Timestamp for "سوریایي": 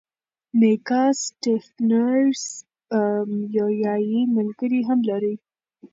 3.53-4.21